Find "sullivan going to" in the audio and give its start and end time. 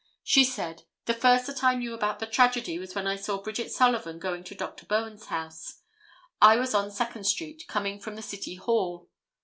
3.71-4.55